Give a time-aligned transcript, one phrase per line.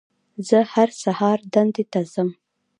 [0.47, 2.29] زه هر سهار دندې ته ځم